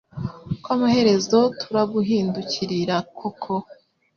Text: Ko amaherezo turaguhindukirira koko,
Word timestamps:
Ko 0.63 0.67
amaherezo 0.75 1.39
turaguhindukirira 1.59 2.95
koko, 3.17 3.53